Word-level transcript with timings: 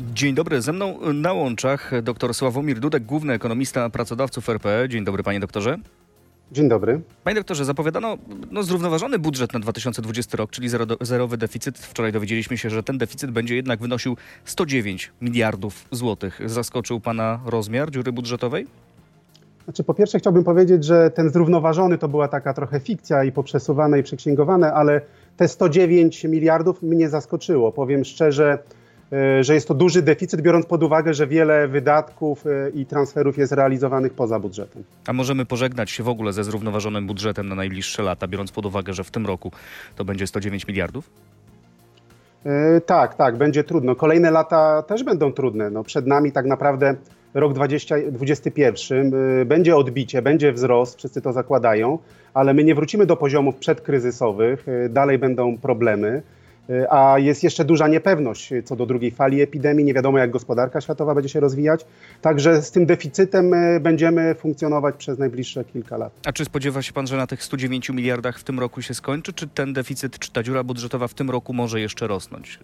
Dzień 0.00 0.34
dobry, 0.34 0.62
ze 0.62 0.72
mną 0.72 1.12
na 1.12 1.32
łączach 1.32 2.02
dr 2.02 2.34
Sławomir 2.34 2.80
Dudek, 2.80 3.04
główny 3.04 3.32
ekonomista 3.32 3.90
pracodawców 3.90 4.48
RP. 4.48 4.86
Dzień 4.88 5.04
dobry 5.04 5.22
panie 5.22 5.40
doktorze. 5.40 5.78
Dzień 6.52 6.68
dobry. 6.68 7.00
Panie 7.24 7.34
doktorze, 7.34 7.64
zapowiadano 7.64 8.18
no, 8.50 8.62
zrównoważony 8.62 9.18
budżet 9.18 9.52
na 9.52 9.60
2020 9.60 10.36
rok, 10.36 10.50
czyli 10.50 10.68
zero, 10.68 10.86
zerowy 11.00 11.36
deficyt. 11.36 11.78
Wczoraj 11.78 12.12
dowiedzieliśmy 12.12 12.58
się, 12.58 12.70
że 12.70 12.82
ten 12.82 12.98
deficyt 12.98 13.30
będzie 13.30 13.56
jednak 13.56 13.80
wynosił 13.80 14.16
109 14.44 15.12
miliardów 15.20 15.84
złotych. 15.90 16.40
Zaskoczył 16.46 17.00
pana 17.00 17.40
rozmiar 17.46 17.90
dziury 17.90 18.12
budżetowej? 18.12 18.66
Znaczy, 19.64 19.84
po 19.84 19.94
pierwsze 19.94 20.18
chciałbym 20.18 20.44
powiedzieć, 20.44 20.84
że 20.84 21.10
ten 21.10 21.30
zrównoważony 21.30 21.98
to 21.98 22.08
była 22.08 22.28
taka 22.28 22.54
trochę 22.54 22.80
fikcja 22.80 23.24
i 23.24 23.32
poprzesuwane 23.32 23.98
i 23.98 24.02
przeksięgowane, 24.02 24.72
ale 24.72 25.00
te 25.36 25.48
109 25.48 26.24
miliardów 26.24 26.82
mnie 26.82 27.08
zaskoczyło. 27.08 27.72
Powiem 27.72 28.04
szczerze, 28.04 28.52
e, 28.52 28.81
że 29.40 29.54
jest 29.54 29.68
to 29.68 29.74
duży 29.74 30.02
deficyt, 30.02 30.40
biorąc 30.40 30.66
pod 30.66 30.82
uwagę, 30.82 31.14
że 31.14 31.26
wiele 31.26 31.68
wydatków 31.68 32.46
e, 32.46 32.70
i 32.74 32.86
transferów 32.86 33.38
jest 33.38 33.52
realizowanych 33.52 34.12
poza 34.12 34.40
budżetem. 34.40 34.84
A 35.06 35.12
możemy 35.12 35.44
pożegnać 35.44 35.90
się 35.90 36.02
w 36.02 36.08
ogóle 36.08 36.32
ze 36.32 36.44
zrównoważonym 36.44 37.06
budżetem 37.06 37.48
na 37.48 37.54
najbliższe 37.54 38.02
lata, 38.02 38.28
biorąc 38.28 38.52
pod 38.52 38.66
uwagę, 38.66 38.92
że 38.92 39.04
w 39.04 39.10
tym 39.10 39.26
roku 39.26 39.52
to 39.96 40.04
będzie 40.04 40.26
109 40.26 40.66
miliardów? 40.66 41.10
E, 42.46 42.80
tak, 42.80 43.14
tak, 43.14 43.36
będzie 43.36 43.64
trudno. 43.64 43.94
Kolejne 43.94 44.30
lata 44.30 44.82
też 44.82 45.04
będą 45.04 45.32
trudne. 45.32 45.70
No, 45.70 45.84
przed 45.84 46.06
nami 46.06 46.32
tak 46.32 46.46
naprawdę 46.46 46.94
rok 47.34 47.52
2021 47.52 49.14
y, 49.14 49.44
będzie 49.44 49.76
odbicie, 49.76 50.22
będzie 50.22 50.52
wzrost, 50.52 50.98
wszyscy 50.98 51.22
to 51.22 51.32
zakładają, 51.32 51.98
ale 52.34 52.54
my 52.54 52.64
nie 52.64 52.74
wrócimy 52.74 53.06
do 53.06 53.16
poziomów 53.16 53.56
przedkryzysowych, 53.56 54.66
dalej 54.90 55.18
będą 55.18 55.58
problemy. 55.58 56.22
A 56.90 57.18
jest 57.18 57.42
jeszcze 57.42 57.64
duża 57.64 57.88
niepewność 57.88 58.50
co 58.64 58.76
do 58.76 58.86
drugiej 58.86 59.10
fali 59.10 59.42
epidemii. 59.42 59.84
Nie 59.84 59.94
wiadomo, 59.94 60.18
jak 60.18 60.30
gospodarka 60.30 60.80
światowa 60.80 61.14
będzie 61.14 61.28
się 61.28 61.40
rozwijać. 61.40 61.84
Także 62.22 62.62
z 62.62 62.70
tym 62.70 62.86
deficytem 62.86 63.50
będziemy 63.80 64.34
funkcjonować 64.34 64.94
przez 64.96 65.18
najbliższe 65.18 65.64
kilka 65.64 65.96
lat. 65.96 66.12
A 66.26 66.32
czy 66.32 66.44
spodziewa 66.44 66.82
się 66.82 66.92
pan, 66.92 67.06
że 67.06 67.16
na 67.16 67.26
tych 67.26 67.42
109 67.42 67.90
miliardach 67.90 68.38
w 68.38 68.44
tym 68.44 68.60
roku 68.60 68.82
się 68.82 68.94
skończy? 68.94 69.32
Czy 69.32 69.48
ten 69.48 69.72
deficyt, 69.72 70.18
czy 70.18 70.32
ta 70.32 70.42
dziura 70.42 70.64
budżetowa 70.64 71.08
w 71.08 71.14
tym 71.14 71.30
roku 71.30 71.52
może 71.52 71.80
jeszcze 71.80 72.06
rosnąć? 72.06 72.58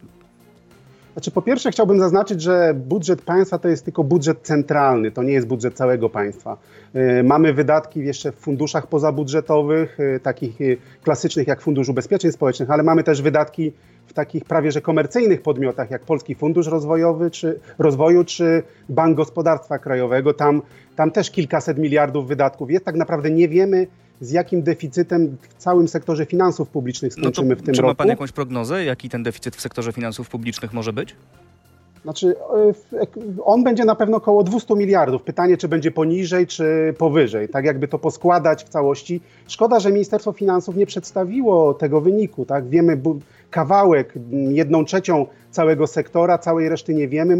Znaczy, 1.18 1.30
po 1.30 1.42
pierwsze 1.42 1.70
chciałbym 1.70 1.98
zaznaczyć, 1.98 2.42
że 2.42 2.74
budżet 2.74 3.22
państwa 3.22 3.58
to 3.58 3.68
jest 3.68 3.84
tylko 3.84 4.04
budżet 4.04 4.38
centralny, 4.42 5.10
to 5.10 5.22
nie 5.22 5.32
jest 5.32 5.46
budżet 5.46 5.74
całego 5.74 6.08
państwa. 6.08 6.56
Y, 6.96 7.22
mamy 7.22 7.52
wydatki 7.52 8.00
jeszcze 8.00 8.32
w 8.32 8.34
funduszach 8.34 8.86
pozabudżetowych, 8.86 10.00
y, 10.00 10.20
takich 10.22 10.60
y, 10.60 10.76
klasycznych 11.02 11.46
jak 11.46 11.60
Fundusz 11.60 11.88
Ubezpieczeń 11.88 12.32
Społecznych, 12.32 12.70
ale 12.70 12.82
mamy 12.82 13.04
też 13.04 13.22
wydatki 13.22 13.72
w 14.06 14.12
takich 14.12 14.44
prawie 14.44 14.72
że 14.72 14.80
komercyjnych 14.80 15.42
podmiotach 15.42 15.90
jak 15.90 16.02
Polski 16.02 16.34
Fundusz 16.34 16.66
Rozwojowy 16.66 17.30
czy 17.30 17.60
Rozwoju 17.78 18.24
czy 18.24 18.62
Bank 18.88 19.16
Gospodarstwa 19.16 19.78
Krajowego. 19.78 20.34
Tam, 20.34 20.62
tam 20.96 21.10
też 21.10 21.30
kilkaset 21.30 21.78
miliardów 21.78 22.28
wydatków 22.28 22.70
jest. 22.70 22.84
Tak 22.84 22.96
naprawdę 22.96 23.30
nie 23.30 23.48
wiemy, 23.48 23.86
z 24.20 24.30
jakim 24.30 24.62
deficytem 24.62 25.36
w 25.48 25.54
całym 25.62 25.88
sektorze 25.88 26.26
finansów 26.26 26.68
publicznych 26.68 27.12
skończymy 27.12 27.48
no 27.48 27.56
w 27.56 27.62
tym 27.62 27.74
czy 27.74 27.82
roku. 27.82 27.90
Czy 27.90 27.92
ma 27.92 27.94
Pan 27.94 28.08
jakąś 28.08 28.32
prognozę, 28.32 28.84
jaki 28.84 29.08
ten 29.08 29.22
deficyt 29.22 29.56
w 29.56 29.60
sektorze 29.60 29.92
finansów 29.92 30.28
publicznych 30.28 30.72
może 30.72 30.92
być? 30.92 31.16
Znaczy, 32.02 32.36
e, 32.92 33.06
on 33.44 33.64
będzie 33.64 33.84
na 33.84 33.94
pewno 33.94 34.16
około 34.16 34.44
200 34.44 34.74
miliardów. 34.74 35.22
Pytanie, 35.22 35.56
czy 35.56 35.68
będzie 35.68 35.90
poniżej, 35.90 36.46
czy 36.46 36.94
powyżej. 36.98 37.48
Tak 37.48 37.64
jakby 37.64 37.88
to 37.88 37.98
poskładać 37.98 38.64
w 38.64 38.68
całości. 38.68 39.20
Szkoda, 39.48 39.80
że 39.80 39.92
Ministerstwo 39.92 40.32
Finansów 40.32 40.76
nie 40.76 40.86
przedstawiło 40.86 41.74
tego 41.74 42.00
wyniku. 42.00 42.44
Tak? 42.44 42.68
Wiemy 42.68 43.00
kawałek, 43.50 44.14
jedną 44.48 44.84
trzecią 44.84 45.26
całego 45.50 45.86
sektora, 45.86 46.38
całej 46.38 46.68
reszty 46.68 46.94
nie 46.94 47.08
wiemy. 47.08 47.38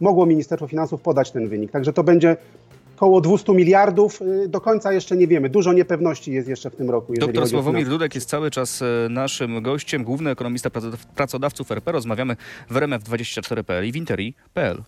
Mogło 0.00 0.26
Ministerstwo 0.26 0.68
Finansów 0.68 1.02
podać 1.02 1.30
ten 1.30 1.48
wynik. 1.48 1.70
Także 1.70 1.92
to 1.92 2.04
będzie 2.04 2.36
około 2.98 3.20
200 3.20 3.54
miliardów. 3.54 4.22
Y, 4.22 4.48
do 4.48 4.60
końca 4.60 4.92
jeszcze 4.92 5.16
nie 5.16 5.26
wiemy. 5.26 5.48
Dużo 5.48 5.72
niepewności 5.72 6.32
jest 6.32 6.48
jeszcze 6.48 6.70
w 6.70 6.76
tym 6.76 6.90
roku. 6.90 7.12
Doktor 7.20 7.48
Sławomir 7.48 7.88
Dudek 7.88 8.14
jest 8.14 8.28
cały 8.28 8.50
czas 8.50 8.82
e, 8.82 9.08
naszym 9.10 9.62
gościem, 9.62 10.04
główny 10.04 10.30
ekonomista 10.30 10.70
pracodawców 11.14 11.72
RP. 11.72 11.92
Rozmawiamy 11.92 12.36
w 12.70 12.74
RMF24.pl 12.74 13.86
i 13.88 13.92
w 13.92 13.96
interi.pl. 13.96 14.82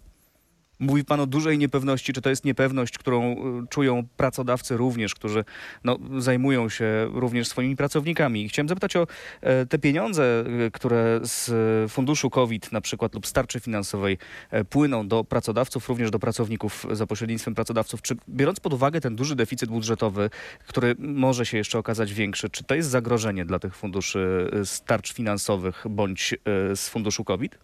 Mówi 0.81 1.05
Pan 1.05 1.21
o 1.21 1.27
dużej 1.27 1.59
niepewności. 1.59 2.13
Czy 2.13 2.23
to 2.23 2.31
jest 2.31 2.45
niepewność, 2.45 2.99
którą 2.99 3.33
y, 3.33 3.37
czują 3.69 4.07
pracodawcy 4.17 4.77
również, 4.77 5.15
którzy 5.15 5.45
no, 5.85 5.99
zajmują 6.19 6.69
się 6.69 7.11
również 7.13 7.49
swoimi 7.49 7.77
pracownikami? 7.77 8.49
Chciałem 8.49 8.69
zapytać 8.69 8.97
o 8.97 9.07
e, 9.41 9.67
te 9.67 9.79
pieniądze, 9.79 10.45
y, 10.67 10.71
które 10.71 11.21
z 11.23 11.93
funduszu 11.93 12.31
COVID 12.31 12.73
na 12.73 12.81
przykład 12.81 13.15
lub 13.15 13.27
starczy 13.27 13.61
finansowej 13.61 14.19
e, 14.51 14.65
płyną 14.65 15.09
do 15.09 15.25
pracodawców, 15.25 15.89
również 15.89 16.11
do 16.11 16.19
pracowników 16.19 16.87
za 16.91 17.07
pośrednictwem 17.07 17.55
pracodawców. 17.55 18.03
Czy 18.03 18.17
biorąc 18.29 18.61
pod 18.61 18.73
uwagę 18.73 19.01
ten 19.01 19.17
duży 19.17 19.37
deficyt 19.37 19.71
budżetowy, 19.71 20.31
który 20.67 20.95
może 20.99 21.47
się 21.47 21.59
jeszcze 21.59 21.79
okazać 21.79 22.15
większy, 22.15 22.51
czy 22.51 22.65
to 22.65 22.75
jest 22.75 22.89
zagrożenie 22.89 23.45
dla 23.45 23.59
tych 23.59 23.77
funduszy 23.77 24.51
y, 24.55 24.67
starcz 24.67 25.13
finansowych 25.13 25.85
bądź 25.91 26.35
z 26.75 26.89
funduszu 26.89 27.25
COVID? 27.25 27.59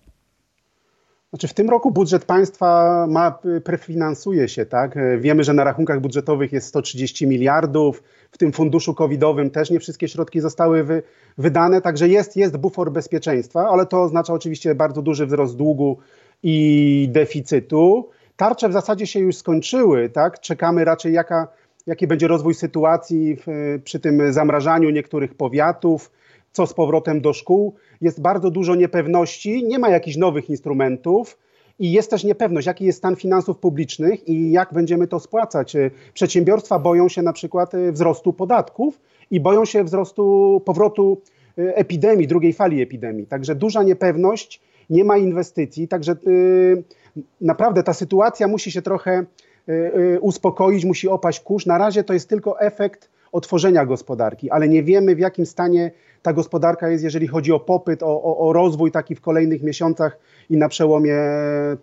Znaczy 1.30 1.48
w 1.48 1.54
tym 1.54 1.70
roku 1.70 1.90
budżet 1.90 2.24
państwa 2.24 3.06
ma, 3.10 3.38
prefinansuje 3.64 4.48
się, 4.48 4.66
tak? 4.66 4.98
Wiemy, 5.18 5.44
że 5.44 5.54
na 5.54 5.64
rachunkach 5.64 6.00
budżetowych 6.00 6.52
jest 6.52 6.68
130 6.68 7.26
miliardów, 7.26 8.02
w 8.30 8.38
tym 8.38 8.52
funduszu 8.52 8.94
covidowym 8.94 9.50
też 9.50 9.70
nie 9.70 9.80
wszystkie 9.80 10.08
środki 10.08 10.40
zostały 10.40 10.84
wy, 10.84 11.02
wydane, 11.38 11.80
także 11.80 12.08
jest, 12.08 12.36
jest 12.36 12.56
bufor 12.56 12.92
bezpieczeństwa, 12.92 13.68
ale 13.68 13.86
to 13.86 14.02
oznacza 14.02 14.32
oczywiście 14.32 14.74
bardzo 14.74 15.02
duży 15.02 15.26
wzrost 15.26 15.56
długu 15.56 15.98
i 16.42 17.08
deficytu. 17.12 18.08
Tarcze 18.36 18.68
w 18.68 18.72
zasadzie 18.72 19.06
się 19.06 19.20
już 19.20 19.36
skończyły, 19.36 20.08
tak? 20.08 20.40
Czekamy 20.40 20.84
raczej 20.84 21.12
jaka, 21.12 21.48
jaki 21.86 22.06
będzie 22.06 22.28
rozwój 22.28 22.54
sytuacji 22.54 23.36
w, 23.36 23.46
przy 23.84 24.00
tym 24.00 24.32
zamrażaniu 24.32 24.90
niektórych 24.90 25.34
powiatów, 25.34 26.10
co 26.56 26.66
z 26.66 26.74
powrotem 26.74 27.20
do 27.20 27.32
szkół. 27.32 27.74
Jest 28.00 28.20
bardzo 28.20 28.50
dużo 28.50 28.74
niepewności, 28.74 29.64
nie 29.64 29.78
ma 29.78 29.88
jakichś 29.88 30.16
nowych 30.16 30.50
instrumentów. 30.50 31.38
I 31.78 31.92
jest 31.92 32.10
też 32.10 32.24
niepewność, 32.24 32.66
jaki 32.66 32.84
jest 32.84 32.98
stan 32.98 33.16
finansów 33.16 33.58
publicznych 33.58 34.28
i 34.28 34.50
jak 34.50 34.72
będziemy 34.72 35.06
to 35.06 35.20
spłacać. 35.20 35.76
Przedsiębiorstwa 36.14 36.78
boją 36.78 37.08
się 37.08 37.22
na 37.22 37.32
przykład 37.32 37.74
e, 37.74 37.92
wzrostu 37.92 38.32
podatków 38.32 39.00
i 39.30 39.40
boją 39.40 39.64
się 39.64 39.84
wzrostu 39.84 40.62
powrotu 40.64 41.20
e, 41.58 41.76
epidemii, 41.76 42.26
drugiej 42.26 42.52
fali 42.52 42.82
epidemii. 42.82 43.26
Także 43.26 43.54
duża 43.54 43.82
niepewność, 43.82 44.60
nie 44.90 45.04
ma 45.04 45.16
inwestycji. 45.18 45.88
Także 45.88 46.16
naprawdę 47.40 47.82
ta 47.82 47.92
sytuacja 47.92 48.48
musi 48.48 48.70
się 48.70 48.82
trochę 48.82 49.24
uspokoić, 50.20 50.84
musi 50.84 51.08
opaść 51.08 51.40
kurz. 51.40 51.66
Na 51.66 51.78
razie 51.78 52.04
to 52.04 52.12
jest 52.12 52.28
tylko 52.28 52.60
efekt 52.60 53.10
otworzenia 53.32 53.86
gospodarki, 53.86 54.50
ale 54.50 54.68
nie 54.68 54.82
wiemy 54.82 55.14
w 55.14 55.18
jakim 55.18 55.46
stanie 55.46 55.90
ta 56.26 56.32
gospodarka 56.32 56.88
jest, 56.88 57.04
jeżeli 57.04 57.26
chodzi 57.26 57.52
o 57.52 57.60
popyt, 57.60 58.02
o, 58.02 58.22
o, 58.22 58.48
o 58.48 58.52
rozwój 58.52 58.90
taki 58.90 59.14
w 59.14 59.20
kolejnych 59.20 59.62
miesiącach 59.62 60.18
i 60.50 60.56
na 60.56 60.68
przełomie 60.68 61.16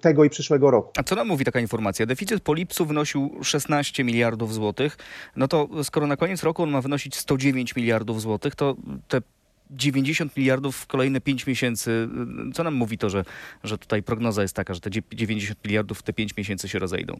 tego 0.01 0.23
i 0.23 0.29
przyszłego 0.29 0.71
roku. 0.71 0.91
A 0.97 1.03
co 1.03 1.15
nam 1.15 1.27
mówi 1.27 1.45
taka 1.45 1.59
informacja? 1.59 2.05
Deficyt 2.05 2.43
po 2.43 2.53
lipcu 2.53 2.85
wynosił 2.85 3.31
16 3.43 4.03
miliardów 4.03 4.53
złotych. 4.53 4.97
No 5.35 5.47
to 5.47 5.69
skoro 5.83 6.07
na 6.07 6.17
koniec 6.17 6.43
roku 6.43 6.63
on 6.63 6.69
ma 6.69 6.81
wynosić 6.81 7.15
109 7.15 7.75
miliardów 7.75 8.21
złotych, 8.21 8.55
to 8.55 8.75
te 9.07 9.21
90 9.71 10.37
miliardów 10.37 10.77
w 10.77 10.87
kolejne 10.87 11.21
5 11.21 11.47
miesięcy. 11.47 12.09
Co 12.53 12.63
nam 12.63 12.73
mówi 12.73 12.97
to, 12.97 13.09
że, 13.09 13.25
że 13.63 13.77
tutaj 13.77 14.03
prognoza 14.03 14.41
jest 14.41 14.55
taka, 14.55 14.73
że 14.73 14.79
te 14.79 14.89
90 15.13 15.65
miliardów 15.65 15.99
w 15.99 16.03
te 16.03 16.13
5 16.13 16.37
miesięcy 16.37 16.69
się 16.69 16.79
rozejdą? 16.79 17.19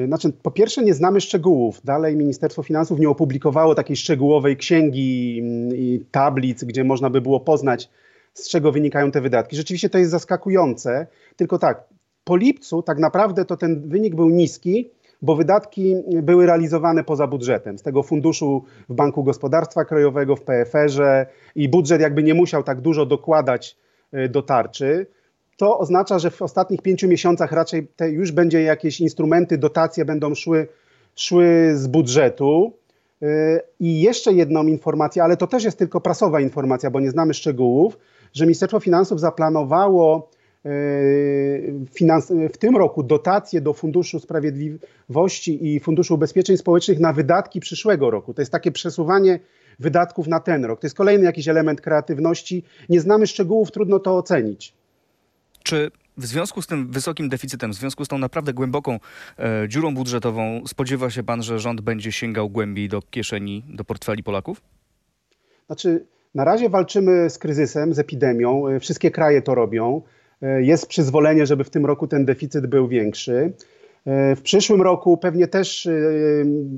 Y, 0.00 0.06
znaczy, 0.06 0.32
po 0.42 0.50
pierwsze, 0.50 0.82
nie 0.82 0.94
znamy 0.94 1.20
szczegółów. 1.20 1.80
Dalej 1.84 2.16
Ministerstwo 2.16 2.62
Finansów 2.62 2.98
nie 2.98 3.08
opublikowało 3.08 3.74
takiej 3.74 3.96
szczegółowej 3.96 4.56
księgi 4.56 5.38
mm, 5.42 5.76
i 5.76 6.04
tablic, 6.10 6.64
gdzie 6.64 6.84
można 6.84 7.10
by 7.10 7.20
było 7.20 7.40
poznać, 7.40 7.90
z 8.34 8.48
czego 8.48 8.72
wynikają 8.72 9.10
te 9.10 9.20
wydatki. 9.20 9.56
Rzeczywiście 9.56 9.90
to 9.90 9.98
jest 9.98 10.10
zaskakujące. 10.10 11.06
Tylko 11.36 11.58
tak, 11.58 11.84
po 12.24 12.36
lipcu 12.36 12.82
tak 12.82 12.98
naprawdę 12.98 13.44
to 13.44 13.56
ten 13.56 13.88
wynik 13.88 14.14
był 14.14 14.30
niski, 14.30 14.90
bo 15.22 15.36
wydatki 15.36 15.94
były 16.22 16.46
realizowane 16.46 17.04
poza 17.04 17.26
budżetem. 17.26 17.78
Z 17.78 17.82
tego 17.82 18.02
funduszu 18.02 18.64
w 18.88 18.94
Banku 18.94 19.24
Gospodarstwa 19.24 19.84
Krajowego, 19.84 20.36
w 20.36 20.42
PFR-ze 20.42 21.26
i 21.54 21.68
budżet 21.68 22.00
jakby 22.00 22.22
nie 22.22 22.34
musiał 22.34 22.62
tak 22.62 22.80
dużo 22.80 23.06
dokładać 23.06 23.76
y, 24.14 24.28
do 24.28 24.42
tarczy 24.42 25.06
to 25.60 25.78
oznacza, 25.78 26.18
że 26.18 26.30
w 26.30 26.42
ostatnich 26.42 26.82
pięciu 26.82 27.08
miesiącach 27.08 27.52
raczej 27.52 27.86
te 27.96 28.10
już 28.10 28.32
będzie 28.32 28.62
jakieś 28.62 29.00
instrumenty, 29.00 29.58
dotacje 29.58 30.04
będą 30.04 30.34
szły, 30.34 30.68
szły 31.16 31.72
z 31.74 31.86
budżetu. 31.86 32.72
Y, 33.22 33.60
I 33.80 34.00
jeszcze 34.00 34.32
jedną 34.32 34.66
informację, 34.66 35.22
ale 35.22 35.36
to 35.36 35.46
też 35.46 35.64
jest 35.64 35.78
tylko 35.78 36.00
prasowa 36.00 36.40
informacja, 36.40 36.90
bo 36.90 37.00
nie 37.00 37.10
znamy 37.10 37.34
szczegółów, 37.34 37.98
że 38.32 38.44
Ministerstwo 38.44 38.80
Finansów 38.80 39.20
zaplanowało 39.20 40.30
y, 40.66 41.74
w 42.52 42.58
tym 42.58 42.76
roku 42.76 43.02
dotacje 43.02 43.60
do 43.60 43.72
Funduszu 43.72 44.20
Sprawiedliwości 44.20 45.74
i 45.74 45.80
Funduszu 45.80 46.14
Ubezpieczeń 46.14 46.56
Społecznych 46.56 47.00
na 47.00 47.12
wydatki 47.12 47.60
przyszłego 47.60 48.10
roku. 48.10 48.34
To 48.34 48.42
jest 48.42 48.52
takie 48.52 48.72
przesuwanie 48.72 49.40
wydatków 49.78 50.26
na 50.26 50.40
ten 50.40 50.64
rok. 50.64 50.80
To 50.80 50.86
jest 50.86 50.96
kolejny 50.96 51.24
jakiś 51.24 51.48
element 51.48 51.80
kreatywności. 51.80 52.64
Nie 52.88 53.00
znamy 53.00 53.26
szczegółów, 53.26 53.70
trudno 53.70 53.98
to 53.98 54.16
ocenić. 54.16 54.79
Czy 55.62 55.90
W 56.16 56.26
związku 56.26 56.62
z 56.62 56.66
tym 56.66 56.90
wysokim 56.90 57.28
deficytem, 57.28 57.72
w 57.72 57.74
związku 57.74 58.04
z 58.04 58.08
tą 58.08 58.18
naprawdę 58.18 58.52
głęboką 58.52 58.98
e, 59.38 59.68
dziurą 59.68 59.94
budżetową, 59.94 60.62
spodziewa 60.66 61.10
się 61.10 61.22
pan, 61.22 61.42
że 61.42 61.58
rząd 61.58 61.80
będzie 61.80 62.12
sięgał 62.12 62.50
głębiej 62.50 62.88
do 62.88 63.02
kieszeni, 63.02 63.64
do 63.68 63.84
portfeli 63.84 64.22
Polaków? 64.22 64.62
Znaczy, 65.66 66.06
na 66.34 66.44
razie 66.44 66.68
walczymy 66.68 67.30
z 67.30 67.38
kryzysem, 67.38 67.94
z 67.94 67.98
epidemią. 67.98 68.68
E, 68.68 68.80
wszystkie 68.80 69.10
kraje 69.10 69.42
to 69.42 69.54
robią. 69.54 70.02
E, 70.42 70.62
jest 70.62 70.86
przyzwolenie, 70.86 71.46
żeby 71.46 71.64
w 71.64 71.70
tym 71.70 71.86
roku 71.86 72.06
ten 72.06 72.24
deficyt 72.24 72.66
był 72.66 72.88
większy. 72.88 73.52
E, 74.06 74.36
w 74.36 74.42
przyszłym 74.42 74.82
roku 74.82 75.16
pewnie 75.16 75.48
też 75.48 75.88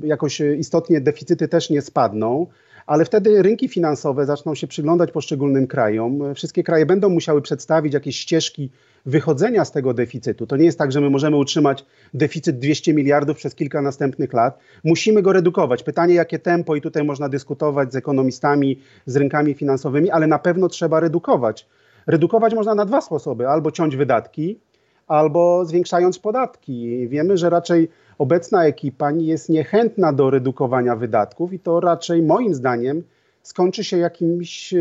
jakoś 0.03 0.39
istotnie 0.39 1.01
deficyty 1.01 1.47
też 1.47 1.69
nie 1.69 1.81
spadną, 1.81 2.47
ale 2.85 3.05
wtedy 3.05 3.41
rynki 3.41 3.67
finansowe 3.67 4.25
zaczną 4.25 4.55
się 4.55 4.67
przyglądać 4.67 5.11
poszczególnym 5.11 5.67
krajom. 5.67 6.35
Wszystkie 6.35 6.63
kraje 6.63 6.85
będą 6.85 7.09
musiały 7.09 7.41
przedstawić 7.41 7.93
jakieś 7.93 8.17
ścieżki 8.17 8.69
wychodzenia 9.05 9.65
z 9.65 9.71
tego 9.71 9.93
deficytu. 9.93 10.47
To 10.47 10.57
nie 10.57 10.65
jest 10.65 10.77
tak, 10.77 10.91
że 10.91 11.01
my 11.01 11.09
możemy 11.09 11.37
utrzymać 11.37 11.85
deficyt 12.13 12.59
200 12.59 12.93
miliardów 12.93 13.37
przez 13.37 13.55
kilka 13.55 13.81
następnych 13.81 14.33
lat. 14.33 14.59
Musimy 14.83 15.21
go 15.21 15.33
redukować. 15.33 15.83
Pytanie, 15.83 16.13
jakie 16.13 16.39
tempo, 16.39 16.75
i 16.75 16.81
tutaj 16.81 17.03
można 17.03 17.29
dyskutować 17.29 17.93
z 17.93 17.95
ekonomistami, 17.95 18.79
z 19.05 19.15
rynkami 19.15 19.53
finansowymi, 19.53 20.11
ale 20.11 20.27
na 20.27 20.39
pewno 20.39 20.69
trzeba 20.69 20.99
redukować. 20.99 21.67
Redukować 22.07 22.53
można 22.53 22.75
na 22.75 22.85
dwa 22.85 23.01
sposoby: 23.01 23.47
albo 23.47 23.71
ciąć 23.71 23.95
wydatki, 23.95 24.59
albo 25.07 25.65
zwiększając 25.65 26.19
podatki. 26.19 27.07
Wiemy, 27.07 27.37
że 27.37 27.49
raczej 27.49 27.89
obecna 28.17 28.65
ekipa 28.65 29.11
jest 29.11 29.49
niechętna 29.49 30.13
do 30.13 30.29
redukowania 30.29 30.95
wydatków 30.95 31.53
i 31.53 31.59
to 31.59 31.79
raczej 31.79 32.21
moim 32.21 32.53
zdaniem 32.53 33.03
skończy 33.43 33.83
się 33.83 33.97
jakimś, 33.97 34.73
e, 34.73 34.77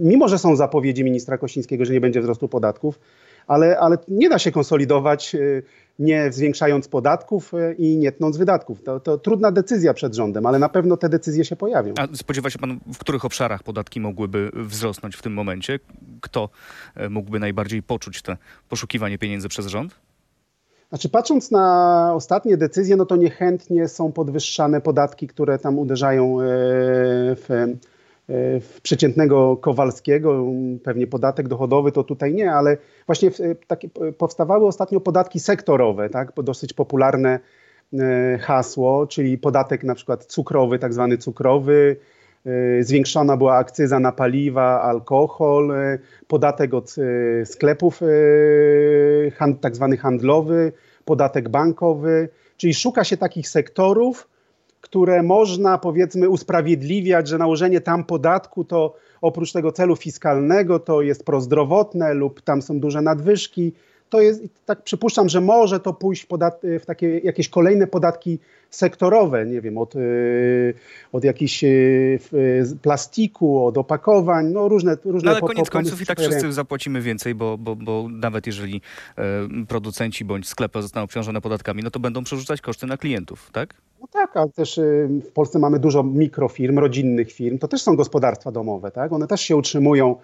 mimo 0.00 0.28
że 0.28 0.38
są 0.38 0.56
zapowiedzi 0.56 1.04
ministra 1.04 1.38
Kosińskiego, 1.38 1.84
że 1.84 1.92
nie 1.92 2.00
będzie 2.00 2.20
wzrostu 2.20 2.48
podatków, 2.48 2.98
ale, 3.48 3.78
ale 3.78 3.98
nie 4.08 4.28
da 4.28 4.38
się 4.38 4.52
konsolidować 4.52 5.34
e, 5.34 5.38
nie 5.98 6.32
zwiększając 6.32 6.88
podatków 6.88 7.54
e, 7.54 7.74
i 7.74 7.96
nie 7.96 8.12
tnąc 8.12 8.36
wydatków. 8.36 8.82
To, 8.82 9.00
to 9.00 9.18
trudna 9.18 9.52
decyzja 9.52 9.94
przed 9.94 10.14
rządem, 10.14 10.46
ale 10.46 10.58
na 10.58 10.68
pewno 10.68 10.96
te 10.96 11.08
decyzje 11.08 11.44
się 11.44 11.56
pojawią. 11.56 11.94
A 11.98 12.16
spodziewa 12.16 12.50
się 12.50 12.58
pan, 12.58 12.80
w 12.94 12.98
których 12.98 13.24
obszarach 13.24 13.62
podatki 13.62 14.00
mogłyby 14.00 14.50
wzrosnąć 14.54 15.16
w 15.16 15.22
tym 15.22 15.32
momencie? 15.32 15.78
Kto 16.20 16.48
e, 16.94 17.08
mógłby 17.08 17.40
najbardziej 17.40 17.82
poczuć 17.82 18.22
te 18.22 18.36
poszukiwanie 18.68 19.18
pieniędzy 19.18 19.48
przez 19.48 19.66
rząd? 19.66 19.94
Znaczy, 20.88 21.08
patrząc 21.08 21.50
na 21.50 22.10
ostatnie 22.14 22.56
decyzje, 22.56 22.96
no 22.96 23.06
to 23.06 23.16
niechętnie 23.16 23.88
są 23.88 24.12
podwyższane 24.12 24.80
podatki, 24.80 25.28
które 25.28 25.58
tam 25.58 25.78
uderzają 25.78 26.36
w 26.38 27.46
E, 27.50 27.97
w 28.60 28.78
przeciętnego 28.82 29.56
Kowalskiego, 29.56 30.44
pewnie 30.82 31.06
podatek 31.06 31.48
dochodowy 31.48 31.92
to 31.92 32.04
tutaj 32.04 32.34
nie, 32.34 32.52
ale 32.52 32.76
właśnie 33.06 33.30
takie, 33.66 33.88
powstawały 34.18 34.66
ostatnio 34.66 35.00
podatki 35.00 35.40
sektorowe, 35.40 36.10
tak, 36.10 36.32
dosyć 36.42 36.72
popularne 36.72 37.40
e, 37.92 38.38
hasło, 38.38 39.06
czyli 39.06 39.38
podatek 39.38 39.84
na 39.84 39.94
przykład 39.94 40.24
cukrowy, 40.24 40.78
tak 40.78 40.94
zwany 40.94 41.18
cukrowy, 41.18 41.96
e, 42.46 42.82
zwiększona 42.82 43.36
była 43.36 43.56
akcyza 43.56 44.00
na 44.00 44.12
paliwa, 44.12 44.82
alkohol, 44.82 45.72
podatek 46.26 46.74
od 46.74 46.94
sklepów, 47.44 48.00
tak 49.60 49.76
zwany 49.76 49.96
handlowy, 49.96 50.72
podatek 51.04 51.48
bankowy, 51.48 52.28
czyli 52.56 52.74
szuka 52.74 53.04
się 53.04 53.16
takich 53.16 53.48
sektorów, 53.48 54.27
które 54.80 55.22
można 55.22 55.78
powiedzmy 55.78 56.28
usprawiedliwiać, 56.28 57.28
że 57.28 57.38
nałożenie 57.38 57.80
tam 57.80 58.04
podatku 58.04 58.64
to 58.64 58.94
oprócz 59.20 59.52
tego 59.52 59.72
celu 59.72 59.96
fiskalnego 59.96 60.78
to 60.78 61.02
jest 61.02 61.24
prozdrowotne 61.24 62.14
lub 62.14 62.40
tam 62.40 62.62
są 62.62 62.80
duże 62.80 63.02
nadwyżki. 63.02 63.72
To 64.10 64.20
jest, 64.20 64.42
tak 64.66 64.82
przypuszczam, 64.82 65.28
że 65.28 65.40
może 65.40 65.80
to 65.80 65.92
pójść 65.92 66.26
w, 66.80 66.86
takie 66.86 67.18
jakieś 67.18 67.48
kolejne 67.48 67.86
podatki 67.86 68.38
sektorowe, 68.70 69.46
nie 69.46 69.60
wiem, 69.60 69.78
od, 69.78 69.96
y, 69.96 70.74
od 71.12 71.24
jakichś 71.24 71.64
y, 71.64 72.18
plastiku, 72.82 73.66
od 73.66 73.78
opakowań, 73.78 74.46
no 74.46 74.68
różne, 74.68 74.96
różne 75.04 75.30
no 75.30 75.36
ale 75.36 75.48
koniec 75.48 75.70
końców 75.70 76.02
i 76.02 76.06
tak 76.06 76.20
wszyscy 76.20 76.52
zapłacimy 76.52 77.00
więcej, 77.00 77.34
bo, 77.34 77.58
bo, 77.58 77.76
bo 77.76 78.06
nawet 78.10 78.46
jeżeli 78.46 78.80
e, 79.18 79.24
producenci 79.68 80.24
bądź 80.24 80.48
sklepy 80.48 80.82
zostaną 80.82 81.04
obciążone 81.04 81.40
podatkami, 81.40 81.82
no 81.82 81.90
to 81.90 82.00
będą 82.00 82.24
przerzucać 82.24 82.60
koszty 82.60 82.86
na 82.86 82.96
klientów, 82.96 83.50
tak? 83.52 83.74
No 84.00 84.06
tak, 84.06 84.36
a 84.36 84.48
też 84.48 84.78
y, 84.78 85.08
w 85.28 85.32
Polsce 85.32 85.58
mamy 85.58 85.78
dużo 85.78 86.02
mikrofirm, 86.02 86.78
rodzinnych 86.78 87.32
firm, 87.32 87.58
to 87.58 87.68
też 87.68 87.82
są 87.82 87.96
gospodarstwa 87.96 88.52
domowe, 88.52 88.90
tak? 88.90 89.12
One 89.12 89.26
też 89.26 89.40
się 89.40 89.56
utrzymują 89.56 90.16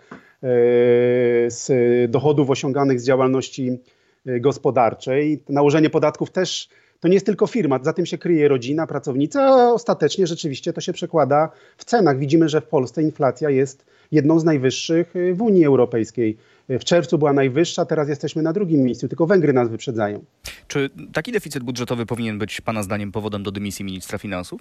z 1.49 1.71
dochodów 2.11 2.51
osiąganych 2.51 3.01
z 3.01 3.07
działalności 3.07 3.79
gospodarczej. 4.27 5.43
Nałożenie 5.49 5.91
podatków 5.91 6.31
też 6.31 6.69
to 7.05 7.09
nie 7.09 7.15
jest 7.15 7.27
tylko 7.27 7.47
firma, 7.47 7.79
za 7.83 7.93
tym 7.93 8.07
się 8.07 8.19
kryje 8.19 8.49
rodzina, 8.49 8.87
pracownicy, 8.87 9.39
a 9.39 9.73
ostatecznie 9.73 10.27
rzeczywiście 10.27 10.73
to 10.73 10.81
się 10.81 10.93
przekłada 10.93 11.51
w 11.77 11.85
cenach. 11.85 12.19
Widzimy, 12.19 12.49
że 12.49 12.61
w 12.61 12.65
Polsce 12.65 13.03
inflacja 13.03 13.51
jest 13.51 13.87
jedną 14.13 14.39
z 14.39 14.45
najwyższych 14.45 15.17
y, 15.17 15.35
w 15.35 15.43
Unii 15.43 15.65
Europejskiej. 15.65 16.37
W 16.69 16.85
czerwcu 16.85 17.19
była 17.19 17.33
najwyższa, 17.33 17.85
teraz 17.85 18.09
jesteśmy 18.09 18.43
na 18.43 18.53
drugim 18.53 18.83
miejscu, 18.83 19.09
tylko 19.09 19.27
Węgry 19.27 19.53
nas 19.53 19.69
wyprzedzają. 19.69 20.25
Czy 20.69 20.91
taki 21.13 21.33
deficyt 21.33 21.63
budżetowy 21.63 22.07
powinien 22.07 22.39
być 22.39 22.61
Pana 22.61 22.83
zdaniem 22.83 23.13
powodem 23.13 23.43
do 23.43 23.51
dymisji 23.51 23.85
ministra 23.85 24.19
finansów? 24.19 24.61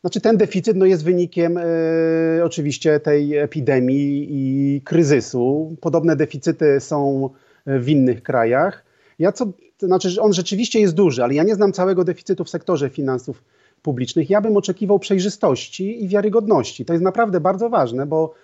Znaczy 0.00 0.20
ten 0.20 0.36
deficyt 0.36 0.76
no, 0.76 0.86
jest 0.86 1.04
wynikiem 1.04 1.58
e, 1.58 1.64
oczywiście 2.44 3.00
tej 3.00 3.36
epidemii 3.38 4.26
i 4.30 4.80
kryzysu. 4.84 5.76
Podobne 5.80 6.16
deficyty 6.16 6.80
są 6.80 7.30
w 7.66 7.88
innych 7.88 8.22
krajach. 8.22 8.84
Ja 9.18 9.32
co, 9.32 9.46
to 9.78 9.86
znaczy, 9.86 10.20
on 10.20 10.32
rzeczywiście 10.32 10.80
jest 10.80 10.94
duży, 10.94 11.24
ale 11.24 11.34
ja 11.34 11.42
nie 11.42 11.54
znam 11.54 11.72
całego 11.72 12.04
deficytu 12.04 12.44
w 12.44 12.50
sektorze 12.50 12.90
finansów 12.90 13.42
publicznych. 13.82 14.30
Ja 14.30 14.40
bym 14.40 14.56
oczekiwał 14.56 14.98
przejrzystości 14.98 16.04
i 16.04 16.08
wiarygodności. 16.08 16.84
To 16.84 16.92
jest 16.92 17.04
naprawdę 17.04 17.40
bardzo 17.40 17.70
ważne, 17.70 18.06
bo 18.06 18.34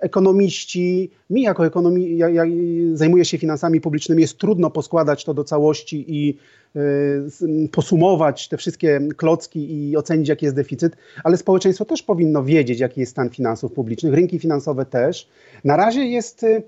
ekonomiści, 0.00 1.10
mi 1.30 1.42
jako 1.42 1.66
ekonomi, 1.66 2.16
ja, 2.16 2.28
ja 2.28 2.44
zajmuję 2.92 3.24
się 3.24 3.38
finansami 3.38 3.80
publicznymi, 3.80 4.22
jest 4.22 4.38
trudno 4.38 4.70
poskładać 4.70 5.24
to 5.24 5.34
do 5.34 5.44
całości 5.44 6.04
i 6.08 6.38
y, 6.76 7.68
posumować 7.72 8.48
te 8.48 8.56
wszystkie 8.56 9.00
klocki 9.16 9.88
i 9.88 9.96
ocenić, 9.96 10.28
jaki 10.28 10.44
jest 10.44 10.56
deficyt, 10.56 10.96
ale 11.24 11.36
społeczeństwo 11.36 11.84
też 11.84 12.02
powinno 12.02 12.44
wiedzieć, 12.44 12.80
jaki 12.80 13.00
jest 13.00 13.12
stan 13.12 13.30
finansów 13.30 13.72
publicznych, 13.72 14.14
rynki 14.14 14.38
finansowe 14.38 14.86
też. 14.86 15.28
Na 15.64 15.76
razie 15.76 16.04
jest 16.04 16.42
y, 16.42 16.62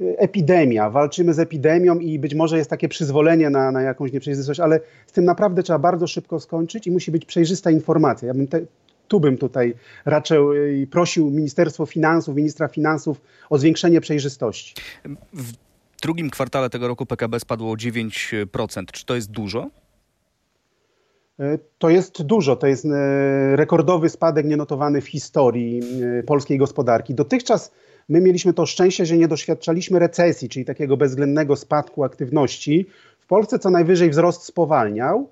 epidemia, 0.00 0.90
walczymy 0.90 1.34
z 1.34 1.38
epidemią 1.38 1.98
i 1.98 2.18
być 2.18 2.34
może 2.34 2.58
jest 2.58 2.70
takie 2.70 2.88
przyzwolenie 2.88 3.50
na, 3.50 3.72
na 3.72 3.82
jakąś 3.82 4.12
nieprzejrzystość, 4.12 4.60
ale 4.60 4.80
z 5.06 5.12
tym 5.12 5.24
naprawdę 5.24 5.62
trzeba 5.62 5.78
bardzo 5.78 6.06
szybko 6.06 6.40
skończyć 6.40 6.86
i 6.86 6.90
musi 6.90 7.10
być 7.10 7.24
przejrzysta 7.24 7.70
informacja. 7.70 8.28
Ja 8.28 8.34
bym 8.34 8.46
te, 8.46 8.60
tu 9.08 9.20
bym 9.20 9.38
tutaj 9.38 9.74
raczej 10.04 10.38
y, 10.82 10.86
prosił 10.86 11.30
Ministerstwo 11.30 11.86
Finansów, 11.86 12.36
ministra 12.36 12.68
finansów 12.68 13.20
o 13.50 13.58
zwiększenie 13.58 14.00
przejrzystości. 14.00 14.74
W 15.32 15.52
drugim 16.02 16.30
kwartale 16.30 16.70
tego 16.70 16.88
roku 16.88 17.06
PKB 17.06 17.40
spadło 17.40 17.70
o 17.70 17.74
9%. 17.74 18.84
Czy 18.92 19.06
to 19.06 19.14
jest 19.14 19.30
dużo? 19.30 19.70
To 21.78 21.90
jest 21.90 22.22
dużo, 22.22 22.56
to 22.56 22.66
jest 22.66 22.86
rekordowy 23.54 24.08
spadek 24.08 24.46
nienotowany 24.46 25.00
w 25.00 25.08
historii 25.08 25.80
polskiej 26.26 26.58
gospodarki. 26.58 27.14
Dotychczas 27.14 27.70
My 28.08 28.20
mieliśmy 28.20 28.52
to 28.52 28.66
szczęście, 28.66 29.06
że 29.06 29.16
nie 29.16 29.28
doświadczaliśmy 29.28 29.98
recesji, 29.98 30.48
czyli 30.48 30.64
takiego 30.64 30.96
bezwzględnego 30.96 31.56
spadku 31.56 32.04
aktywności. 32.04 32.86
W 33.20 33.26
Polsce 33.26 33.58
co 33.58 33.70
najwyżej 33.70 34.10
wzrost 34.10 34.42
spowalniał. 34.42 35.28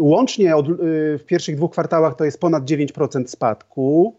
Łącznie 0.00 0.56
od, 0.56 0.68
y, 0.68 0.72
w 1.18 1.24
pierwszych 1.26 1.56
dwóch 1.56 1.70
kwartałach 1.70 2.16
to 2.16 2.24
jest 2.24 2.40
ponad 2.40 2.64
9% 2.64 3.26
spadku, 3.26 4.16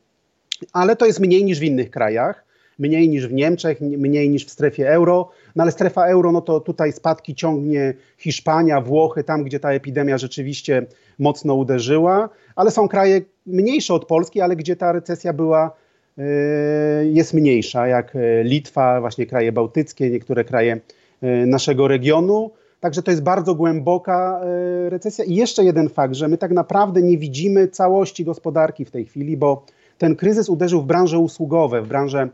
ale 0.74 0.96
to 0.96 1.06
jest 1.06 1.20
mniej 1.20 1.44
niż 1.44 1.60
w 1.60 1.64
innych 1.64 1.92
krajach, 1.92 2.46
mniej 2.80 3.10
niż 3.10 3.28
w 3.28 3.34
Niemczech, 3.34 3.82
mniej 3.82 4.30
niż 4.30 4.46
w 4.46 4.50
strefie 4.50 4.90
euro. 4.90 5.30
No 5.56 5.64
ale 5.64 5.72
strefa 5.72 6.08
euro, 6.08 6.32
no 6.32 6.42
to 6.42 6.60
tutaj 6.60 6.94
spadki 6.94 7.36
ciągnie 7.36 7.94
Hiszpania, 8.18 8.82
Włochy, 8.82 9.24
tam 9.24 9.44
gdzie 9.44 9.60
ta 9.60 9.72
epidemia 9.72 10.18
rzeczywiście 10.18 10.86
mocno 11.20 11.56
uderzyła, 11.56 12.30
ale 12.56 12.72
są 12.72 12.88
kraje 12.88 13.22
mniejsze 13.46 13.94
od 13.94 14.06
Polski, 14.06 14.42
ale 14.42 14.56
gdzie 14.56 14.76
ta 14.76 14.92
recesja 14.92 15.34
była 15.34 15.84
E, 16.18 17.06
jest 17.06 17.34
mniejsza, 17.34 17.88
jak 17.88 18.16
e, 18.16 18.44
Litwa, 18.44 19.02
właśnie 19.02 19.26
kraje 19.26 19.52
bałtyckie, 19.52 20.10
niektóre 20.10 20.44
kraje 20.44 20.80
e, 21.22 21.46
naszego 21.46 21.88
regionu. 21.88 22.52
Także 22.84 23.04
to 23.04 23.12
jest 23.12 23.24
bardzo 23.24 23.56
głęboka 23.56 24.42
recesja. 24.90 25.26
I 25.26 25.36
jeszcze 25.36 25.64
jeden 25.64 25.90
fakt, 25.90 26.16
że 26.16 26.28
my 26.28 26.38
tak 26.38 26.52
naprawdę 26.52 27.02
nie 27.02 27.18
widzimy 27.18 27.68
całości 27.68 28.26
gospodarki 28.26 28.86
w 28.86 28.92
tej 28.92 29.06
chwili, 29.06 29.38
bo 29.38 29.66
ten 29.98 30.16
kryzys 30.16 30.50
uderzył 30.50 30.82
w 30.82 30.86
branże 30.86 31.20
usługowe, 31.20 31.82
w 31.82 31.88
branżę 31.88 32.30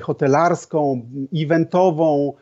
hotelarską, 0.00 1.00
eventową, 1.36 2.32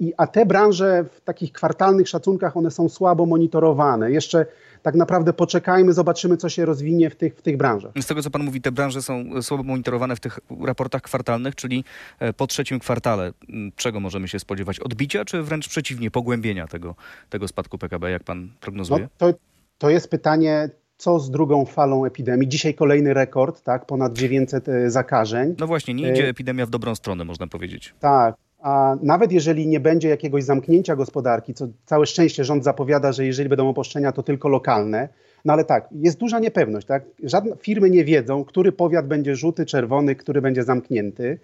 I, 0.00 0.12
a 0.16 0.26
te 0.26 0.46
branże 0.46 1.04
w 1.12 1.20
takich 1.20 1.52
kwartalnych 1.52 2.08
szacunkach 2.08 2.56
one 2.56 2.70
są 2.70 2.88
słabo 2.88 3.26
monitorowane. 3.26 4.10
Jeszcze 4.10 4.46
tak 4.82 4.94
naprawdę 4.94 5.32
poczekajmy, 5.32 5.92
zobaczymy, 5.92 6.36
co 6.36 6.48
się 6.48 6.64
rozwinie 6.64 7.10
w 7.10 7.16
tych, 7.16 7.34
w 7.34 7.42
tych 7.42 7.56
branżach. 7.56 7.92
Z 8.00 8.06
tego, 8.06 8.22
co 8.22 8.30
pan 8.30 8.44
mówi, 8.44 8.60
te 8.60 8.72
branże 8.72 9.02
są 9.02 9.42
słabo 9.42 9.62
monitorowane 9.62 10.16
w 10.16 10.20
tych 10.20 10.38
raportach 10.60 11.02
kwartalnych, 11.02 11.54
czyli 11.54 11.84
e, 12.18 12.32
po 12.32 12.46
trzecim 12.46 12.78
kwartale. 12.78 13.32
Czego 13.76 14.00
możemy 14.00 14.28
się 14.28 14.38
spodziewać? 14.38 14.80
Odbicia, 14.80 15.24
czy 15.24 15.42
wręcz 15.42 15.68
przeciwnie, 15.68 16.10
pogłębienia 16.10 16.66
tego, 16.66 16.94
tego 17.30 17.48
spadku 17.48 17.78
PKB, 17.78 18.10
jak 18.10 18.24
pan 18.24 18.48
prognozuje? 18.60 19.00
No, 19.02 19.08
to, 19.18 19.38
to 19.78 19.90
jest 19.90 20.10
pytanie, 20.10 20.70
co 20.96 21.18
z 21.18 21.30
drugą 21.30 21.64
falą 21.64 22.04
epidemii. 22.04 22.48
Dzisiaj 22.48 22.74
kolejny 22.74 23.14
rekord, 23.14 23.62
tak, 23.62 23.86
ponad 23.86 24.12
900 24.12 24.68
e, 24.68 24.90
zakażeń. 24.90 25.54
No 25.58 25.66
właśnie, 25.66 25.94
nie 25.94 26.10
idzie 26.10 26.28
epidemia 26.28 26.66
w 26.66 26.70
dobrą 26.70 26.94
stronę, 26.94 27.24
można 27.24 27.46
powiedzieć. 27.46 27.94
Tak, 28.00 28.34
a 28.62 28.96
nawet 29.02 29.32
jeżeli 29.32 29.66
nie 29.66 29.80
będzie 29.80 30.08
jakiegoś 30.08 30.44
zamknięcia 30.44 30.96
gospodarki, 30.96 31.54
co 31.54 31.68
całe 31.84 32.06
szczęście 32.06 32.44
rząd 32.44 32.64
zapowiada, 32.64 33.12
że 33.12 33.26
jeżeli 33.26 33.48
będą 33.48 33.68
opuszczenia, 33.68 34.12
to 34.12 34.22
tylko 34.22 34.48
lokalne, 34.48 35.08
no 35.44 35.52
ale 35.52 35.64
tak, 35.64 35.88
jest 35.92 36.18
duża 36.18 36.38
niepewność, 36.38 36.86
tak? 36.86 37.04
Żadne 37.22 37.56
firmy 37.56 37.90
nie 37.90 38.04
wiedzą, 38.04 38.44
który 38.44 38.72
powiat 38.72 39.06
będzie 39.06 39.36
żółty, 39.36 39.66
czerwony, 39.66 40.16
który 40.16 40.42
będzie 40.42 40.62
zamknięty. 40.62 41.38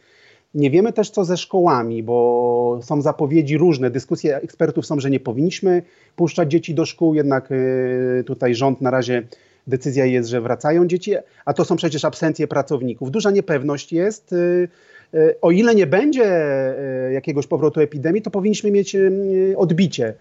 Nie 0.55 0.71
wiemy 0.71 0.93
też, 0.93 1.11
co 1.11 1.25
ze 1.25 1.37
szkołami, 1.37 2.03
bo 2.03 2.81
są 2.83 3.03
zapowiedzi 3.03 3.59
różne. 3.59 3.91
Dyskusje 3.91 4.37
ekspertów 4.37 4.87
są, 4.87 5.01
że 5.01 5.11
nie 5.11 5.21
powinniśmy 5.21 5.83
puszczać 6.17 6.51
dzieci 6.51 6.75
do 6.75 6.85
szkół, 6.85 7.15
jednak 7.15 7.53
y, 7.53 8.25
tutaj 8.27 8.55
rząd 8.55 8.81
na 8.81 8.91
razie 8.91 9.23
decyzja 9.67 10.05
jest, 10.05 10.29
że 10.29 10.41
wracają 10.41 10.87
dzieci, 10.87 11.15
a 11.45 11.53
to 11.53 11.65
są 11.65 11.77
przecież 11.77 12.05
absencje 12.05 12.47
pracowników. 12.47 13.11
Duża 13.11 13.31
niepewność 13.31 13.93
jest. 13.93 14.35
Y, 15.15 15.41
o 15.41 15.51
ile 15.51 15.75
nie 15.75 15.87
będzie 15.87 16.41
jakiegoś 17.13 17.47
powrotu 17.47 17.81
epidemii, 17.81 18.23
to 18.23 18.31
powinniśmy 18.31 18.71
mieć 18.71 18.97
odbicie 19.57 20.15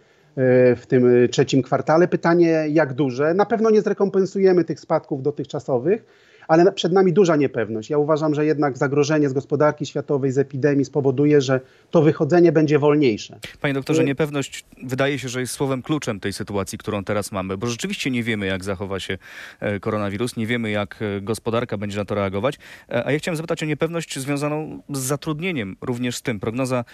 w 0.76 0.82
tym 0.88 1.28
trzecim 1.32 1.62
kwartale. 1.62 2.08
Pytanie, 2.08 2.66
jak 2.70 2.94
duże? 2.94 3.34
Na 3.34 3.46
pewno 3.46 3.70
nie 3.70 3.82
zrekompensujemy 3.82 4.64
tych 4.64 4.80
spadków 4.80 5.24
dotychczasowych 5.24 6.06
ale 6.48 6.72
przed 6.72 6.94
nami 6.94 7.14
duża 7.14 7.36
niepewność. 7.36 7.90
Ja 7.90 7.98
uważam, 7.98 8.36
że 8.36 8.46
jednak 8.46 8.78
zagrożenie 8.78 9.30
z 9.30 9.34
gospodarki 9.34 9.86
światowej, 9.86 10.32
z 10.32 10.38
epidemii 10.38 10.86
spowoduje, 10.86 11.42
że 11.42 11.62
to 11.92 12.02
wychodzenie 12.02 12.52
będzie 12.52 12.80
wolniejsze. 12.80 13.40
Panie 13.62 13.74
doktorze, 13.74 14.04
niepewność 14.04 14.66
wydaje 14.84 15.20
się, 15.20 15.30
że 15.30 15.40
jest 15.40 15.54
słowem 15.54 15.82
kluczem 15.82 16.20
tej 16.20 16.34
sytuacji, 16.34 16.78
którą 16.78 17.04
teraz 17.04 17.32
mamy, 17.32 17.58
bo 17.58 17.68
rzeczywiście 17.68 18.12
nie 18.12 18.24
wiemy, 18.24 18.46
jak 18.46 18.64
zachowa 18.64 19.00
się 19.00 19.18
e, 19.60 19.80
koronawirus, 19.80 20.38
nie 20.38 20.48
wiemy, 20.48 20.72
jak 20.72 21.00
e, 21.02 21.22
gospodarka 21.22 21.78
będzie 21.78 21.98
na 21.98 22.06
to 22.06 22.16
reagować. 22.16 22.60
E, 22.90 23.06
a 23.06 23.12
ja 23.12 23.20
chciałem 23.20 23.36
zapytać 23.36 23.64
o 23.64 23.66
niepewność 23.66 24.20
związaną 24.20 24.82
z 24.90 25.00
zatrudnieniem, 25.00 25.76
również 25.82 26.16
z 26.16 26.22
tym. 26.22 26.40
Prognoza 26.40 26.86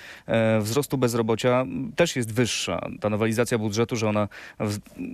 wzrostu 0.61 0.97
bezrobocia 0.97 1.65
też 1.95 2.15
jest 2.15 2.33
wyższa. 2.33 2.89
Ta 2.99 3.09
nowelizacja 3.09 3.57
budżetu, 3.57 3.95
że, 3.95 4.09
ona, 4.09 4.27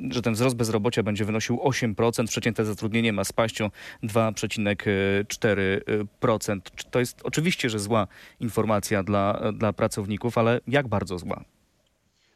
że 0.09 0.21
ten 0.21 0.33
wzrost 0.33 0.55
bezrobocia 0.55 1.03
będzie 1.03 1.25
wynosił 1.25 1.57
8%, 1.57 2.27
przeciętne 2.27 2.65
zatrudnienie 2.65 3.13
ma 3.13 3.23
spaść 3.23 3.61
o 3.61 3.71
2 4.03 4.26
2,4%. 4.31 6.59
To 6.91 6.99
jest 6.99 7.19
oczywiście, 7.23 7.69
że 7.69 7.79
zła 7.79 8.07
informacja 8.39 9.03
dla, 9.03 9.51
dla 9.53 9.73
pracowników, 9.73 10.37
ale 10.37 10.61
jak 10.67 10.87
bardzo 10.87 11.17
zła? 11.17 11.43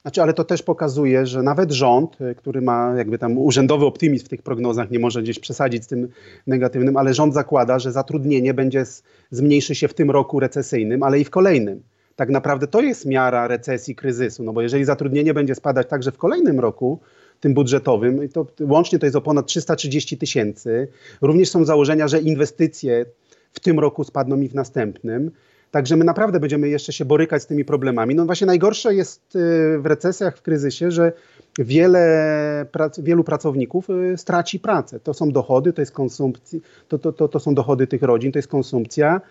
Znaczy, 0.02 0.22
ale 0.22 0.34
to 0.34 0.44
też 0.44 0.64
pokazuje, 0.64 1.26
że 1.26 1.44
nawet 1.44 1.72
rząd, 1.72 2.18
który 2.38 2.62
ma 2.62 2.94
jakby 2.98 3.18
tam 3.18 3.38
urzędowy 3.38 3.86
optymizm 3.86 4.26
w 4.26 4.30
tych 4.30 4.42
prognozach, 4.42 4.92
nie 4.92 5.00
może 5.00 5.24
gdzieś 5.24 5.40
przesadzić 5.40 5.84
z 5.84 5.88
tym 5.88 6.08
negatywnym, 6.48 6.98
ale 6.98 7.14
rząd 7.14 7.34
zakłada, 7.34 7.80
że 7.80 7.92
zatrudnienie 7.92 8.54
będzie 8.54 8.84
zmniejszy 9.32 9.76
się 9.76 9.88
w 9.88 9.94
tym 9.94 10.12
roku 10.12 10.40
recesyjnym, 10.40 11.04
ale 11.04 11.20
i 11.20 11.24
w 11.24 11.30
kolejnym. 11.30 11.84
Tak 12.16 12.30
naprawdę 12.30 12.68
to 12.68 12.82
jest 12.82 13.06
miara 13.06 13.48
recesji, 13.48 13.96
kryzysu, 13.96 14.44
no 14.44 14.54
bo 14.54 14.62
jeżeli 14.62 14.86
zatrudnienie 14.86 15.34
będzie 15.34 15.56
spadać 15.56 15.88
także 15.88 16.12
w 16.12 16.18
kolejnym 16.18 16.60
roku, 16.60 17.00
tym 17.42 17.54
budżetowym. 17.54 18.30
To 18.30 18.48
łącznie 18.62 19.00
to 19.00 19.06
jest 19.06 19.16
o 19.16 19.22
ponad 19.22 19.46
330 19.46 20.18
tysięcy. 20.18 20.88
Również 21.22 21.50
są 21.50 21.66
założenia, 21.66 22.08
że 22.08 22.20
inwestycje 22.20 23.06
w 23.54 23.60
tym 23.60 23.80
roku 23.80 24.04
spadną 24.04 24.42
i 24.42 24.48
w 24.48 24.56
następnym. 24.56 25.32
Także 25.72 25.98
my 25.98 26.06
naprawdę 26.06 26.40
będziemy 26.40 26.70
jeszcze 26.70 26.94
się 26.94 27.06
borykać 27.06 27.44
z 27.44 27.46
tymi 27.46 27.66
problemami. 27.66 28.16
No 28.16 28.26
właśnie 28.26 28.48
najgorsze 28.48 28.96
jest 28.96 29.36
y, 29.36 29.80
w 29.80 29.86
recesjach, 29.86 30.38
w 30.38 30.42
kryzysie, 30.42 30.92
że 30.92 31.12
wiele, 31.60 32.66
wielu 32.98 33.24
pracowników 33.24 33.90
y, 33.90 34.18
straci 34.18 34.60
pracę. 34.60 35.00
To 35.00 35.14
są 35.14 35.32
dochody, 35.32 35.74
to 35.74 35.82
jest 35.82 35.92
konsumpcja, 35.92 36.60
to, 36.88 37.00
to, 37.00 37.14
to, 37.14 37.28
to 37.28 37.40
są 37.40 37.56
dochody 37.56 37.88
tych 37.88 38.02
rodzin, 38.02 38.32
to 38.32 38.40
jest 38.40 38.50
konsumpcja. 38.50 39.22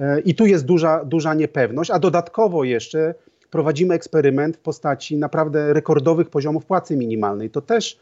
Y, 0.00 0.20
I 0.20 0.34
tu 0.34 0.46
jest 0.46 0.64
duża, 0.64 1.04
duża 1.04 1.34
niepewność, 1.34 1.90
a 1.90 1.98
dodatkowo 1.98 2.64
jeszcze 2.64 3.14
prowadzimy 3.54 3.94
eksperyment 3.94 4.56
w 4.56 4.60
postaci 4.60 5.16
naprawdę 5.16 5.72
rekordowych 5.72 6.30
poziomów 6.30 6.66
płacy 6.66 6.96
minimalnej. 6.96 7.50
To 7.50 7.60
też 7.60 7.98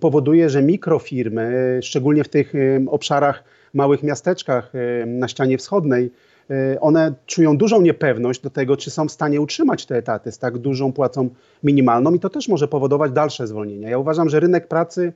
powoduje, 0.00 0.50
że 0.50 0.62
mikrofirmy, 0.62 1.78
szczególnie 1.82 2.24
w 2.24 2.28
tych 2.28 2.52
obszarach, 2.86 3.44
małych 3.74 4.02
miasteczkach 4.02 4.72
na 5.06 5.28
ścianie 5.28 5.58
wschodniej, 5.58 6.10
e, 6.50 6.80
one 6.80 7.14
czują 7.26 7.56
dużą 7.56 7.80
niepewność 7.80 8.40
do 8.40 8.50
tego, 8.50 8.76
czy 8.76 8.90
są 8.90 9.08
w 9.08 9.12
stanie 9.12 9.40
utrzymać 9.40 9.86
te 9.86 9.96
etaty 9.96 10.32
z 10.32 10.38
tak 10.38 10.58
dużą 10.58 10.92
płacą 10.92 11.28
minimalną 11.62 12.14
i 12.14 12.20
to 12.20 12.30
też 12.30 12.48
może 12.48 12.68
powodować 12.68 13.12
dalsze 13.12 13.46
zwolnienia. 13.46 13.90
Ja 13.90 13.98
uważam, 13.98 14.28
że 14.28 14.40
rynek 14.40 14.68
pracy 14.68 15.12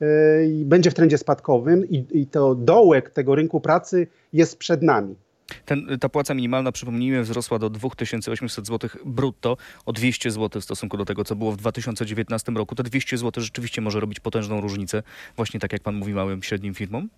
e, 0.00 0.06
będzie 0.64 0.90
w 0.90 0.94
trendzie 0.94 1.18
spadkowym 1.18 1.88
i, 1.88 2.04
i 2.10 2.26
to 2.26 2.54
dołek 2.54 3.10
tego 3.10 3.34
rynku 3.34 3.60
pracy 3.60 4.06
jest 4.32 4.58
przed 4.58 4.82
nami. 4.82 5.16
Ten, 5.64 5.98
ta 6.00 6.08
płaca 6.08 6.34
minimalna, 6.34 6.72
przypomnijmy, 6.72 7.22
wzrosła 7.22 7.58
do 7.58 7.70
2800 7.70 8.66
zł 8.66 8.90
brutto, 9.04 9.56
o 9.86 9.92
200 9.92 10.30
zł 10.30 10.60
w 10.60 10.64
stosunku 10.64 10.96
do 10.96 11.04
tego, 11.04 11.24
co 11.24 11.36
było 11.36 11.52
w 11.52 11.56
2019 11.56 12.52
roku. 12.52 12.74
Te 12.74 12.82
200 12.82 13.18
zł 13.18 13.44
rzeczywiście 13.44 13.80
może 13.80 14.00
robić 14.00 14.20
potężną 14.20 14.60
różnicę, 14.60 15.02
właśnie 15.36 15.60
tak 15.60 15.72
jak 15.72 15.82
pan 15.82 15.94
mówi, 15.94 16.14
małym, 16.14 16.42
średnim 16.42 16.74
firmom? 16.74 17.08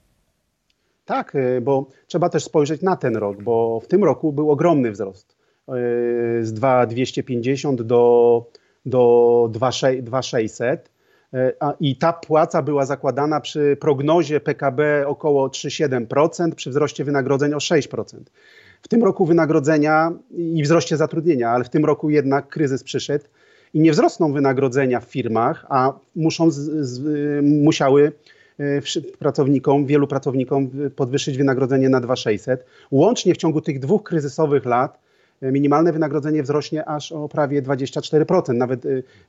Tak, 1.04 1.34
y, 1.34 1.60
bo 1.60 1.86
trzeba 2.06 2.28
też 2.28 2.44
spojrzeć 2.44 2.82
na 2.82 2.96
ten 2.96 3.16
rok, 3.16 3.42
bo 3.42 3.80
w 3.80 3.86
tym 3.86 4.04
roku 4.04 4.32
był 4.32 4.50
ogromny 4.50 4.90
wzrost 4.90 5.36
y, 5.68 6.44
z 6.44 6.52
2,250 6.52 7.82
do, 7.82 8.44
do 8.86 9.48
2,600. 9.52 10.90
E, 11.34 11.52
I 11.80 11.96
ta 11.96 12.12
płaca 12.12 12.62
była 12.62 12.86
zakładana 12.86 13.40
przy 13.40 13.76
prognozie 13.80 14.40
PKB 14.40 15.04
około 15.06 15.48
3,7%, 15.48 16.54
przy 16.54 16.70
wzroście 16.70 17.04
wynagrodzeń 17.04 17.54
o 17.54 17.58
6%. 17.58 18.04
W 18.82 18.88
tym 18.88 19.04
roku 19.04 19.26
wynagrodzenia 19.26 20.12
i 20.30 20.62
wzroście 20.62 20.96
zatrudnienia, 20.96 21.50
ale 21.50 21.64
w 21.64 21.68
tym 21.68 21.84
roku 21.84 22.10
jednak 22.10 22.48
kryzys 22.48 22.84
przyszedł 22.84 23.24
i 23.74 23.80
nie 23.80 23.92
wzrosną 23.92 24.32
wynagrodzenia 24.32 25.00
w 25.00 25.04
firmach, 25.04 25.66
a 25.68 25.92
muszą 26.16 26.50
z, 26.50 26.56
z, 26.86 27.00
musiały 27.44 28.12
e, 28.60 28.64
pracownikom, 29.18 29.86
wielu 29.86 30.06
pracownikom 30.06 30.70
podwyższyć 30.96 31.38
wynagrodzenie 31.38 31.88
na 31.88 32.00
2,600. 32.00 32.64
Łącznie 32.90 33.34
w 33.34 33.36
ciągu 33.36 33.60
tych 33.60 33.78
dwóch 33.78 34.02
kryzysowych 34.02 34.64
lat 34.64 34.98
e, 35.42 35.52
minimalne 35.52 35.92
wynagrodzenie 35.92 36.42
wzrośnie 36.42 36.88
aż 36.88 37.12
o 37.12 37.28
prawie 37.28 37.62
24%, 37.62 38.54
nawet 38.54 38.82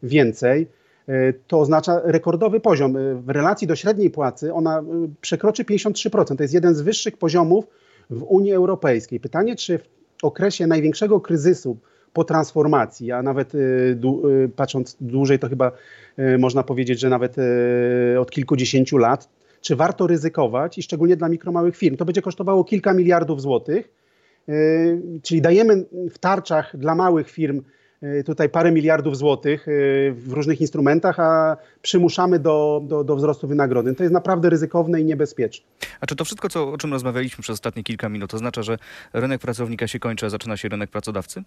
więcej. 0.04 0.68
E, 1.10 1.34
to 1.34 1.60
oznacza 1.60 2.02
rekordowy 2.04 2.60
poziom. 2.60 2.98
E, 2.98 3.16
w 3.16 3.30
relacji 3.30 3.68
do 3.68 3.76
średniej 3.76 4.10
płacy 4.10 4.54
ona 4.54 4.80
e, 4.80 4.84
przekroczy 5.22 5.64
53%. 5.64 6.36
To 6.36 6.44
jest 6.44 6.54
jeden 6.54 6.76
z 6.76 6.82
wyższych 6.82 7.18
poziomów 7.18 7.66
w 8.10 8.24
Unii 8.24 8.54
Europejskiej. 8.54 9.20
Pytanie, 9.20 9.56
czy 9.56 9.78
w 9.78 10.24
okresie 10.24 10.68
największego 10.68 11.20
kryzysu 11.20 11.78
po 12.14 12.24
transformacji, 12.24 13.12
a 13.12 13.24
nawet 13.24 13.54
patrząc 14.56 14.98
dłużej, 15.02 15.40
to 15.40 15.50
chyba 15.50 15.72
można 16.40 16.64
powiedzieć, 16.64 17.00
że 17.00 17.10
nawet 17.10 17.36
od 18.20 18.32
kilkudziesięciu 18.32 18.98
lat, 18.98 19.30
czy 19.62 19.76
warto 19.76 20.08
ryzykować 20.08 20.78
i 20.78 20.84
szczególnie 20.84 21.16
dla 21.16 21.30
mikromałych 21.30 21.78
firm. 21.78 21.98
To 21.98 22.06
będzie 22.06 22.22
kosztowało 22.22 22.64
kilka 22.64 22.94
miliardów 22.94 23.42
złotych, 23.42 23.90
czyli 25.24 25.42
dajemy 25.42 25.86
w 26.12 26.18
tarczach 26.18 26.78
dla 26.78 26.96
małych 26.96 27.30
firm 27.30 27.62
tutaj 28.26 28.50
parę 28.50 28.72
miliardów 28.72 29.18
złotych 29.18 29.68
y, 29.68 30.14
w 30.18 30.34
różnych 30.34 30.62
instrumentach, 30.62 31.20
a 31.20 31.58
przymuszamy 31.82 32.40
do, 32.40 32.82
do, 32.84 33.04
do 33.04 33.16
wzrostu 33.16 33.48
wynagrodzeń. 33.48 33.96
To 33.96 34.04
jest 34.04 34.14
naprawdę 34.14 34.50
ryzykowne 34.50 35.02
i 35.02 35.06
niebezpieczne. 35.06 35.66
A 36.02 36.06
czy 36.06 36.16
to 36.16 36.26
wszystko, 36.26 36.50
co, 36.50 36.72
o 36.72 36.78
czym 36.78 36.94
rozmawialiśmy 36.94 37.42
przez 37.42 37.54
ostatnie 37.54 37.84
kilka 37.84 38.10
minut, 38.10 38.34
oznacza, 38.34 38.64
że 38.64 38.78
rynek 39.14 39.42
pracownika 39.42 39.88
się 39.88 40.00
kończy, 40.00 40.26
a 40.26 40.30
zaczyna 40.30 40.58
się 40.58 40.70
rynek 40.70 40.90
pracodawcy? 40.90 41.44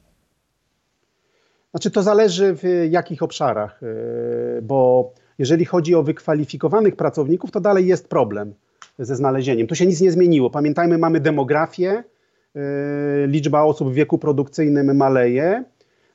Znaczy 1.70 1.90
to 1.90 2.02
zależy 2.02 2.54
w 2.54 2.62
jakich 2.90 3.22
obszarach, 3.22 3.82
y, 3.82 4.62
bo 4.62 5.12
jeżeli 5.38 5.64
chodzi 5.64 5.94
o 5.94 6.02
wykwalifikowanych 6.02 6.96
pracowników, 6.96 7.50
to 7.50 7.60
dalej 7.60 7.86
jest 7.86 8.08
problem 8.08 8.54
ze 8.98 9.16
znalezieniem. 9.16 9.66
Tu 9.66 9.74
się 9.74 9.86
nic 9.86 10.00
nie 10.00 10.12
zmieniło. 10.12 10.50
Pamiętajmy, 10.50 10.98
mamy 10.98 11.20
demografię, 11.20 12.04
liczba 13.26 13.62
osób 13.62 13.90
w 13.90 13.94
wieku 13.94 14.18
produkcyjnym 14.18 14.96
maleje, 14.96 15.64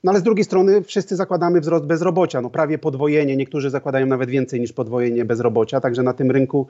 no 0.08 0.12
ale 0.12 0.20
z 0.20 0.24
drugiej 0.24 0.46
strony 0.46 0.84
wszyscy 0.84 1.16
zakładamy 1.16 1.62
wzrost 1.62 1.86
bezrobocia, 1.86 2.42
no 2.42 2.50
prawie 2.50 2.78
podwojenie, 2.78 3.38
niektórzy 3.38 3.70
zakładają 3.70 4.06
nawet 4.06 4.30
więcej 4.30 4.60
niż 4.60 4.74
podwojenie 4.74 5.26
bezrobocia, 5.26 5.82
także 5.82 6.04
na 6.04 6.14
tym 6.14 6.32
rynku 6.32 6.68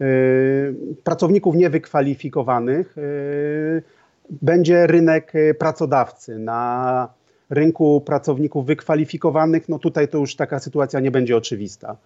y, 0.00 0.74
pracowników 1.04 1.56
niewykwalifikowanych 1.56 2.98
y, 2.98 3.82
będzie 4.42 4.86
rynek 4.86 5.34
y, 5.34 5.54
pracodawcy 5.54 6.38
na 6.38 7.08
rynku 7.50 8.00
pracowników 8.00 8.66
wykwalifikowanych, 8.66 9.68
no 9.68 9.78
tutaj 9.78 10.08
to 10.08 10.18
już 10.18 10.36
taka 10.36 10.58
sytuacja 10.58 11.00
nie 11.00 11.10
będzie 11.10 11.36
oczywista. 11.36 11.96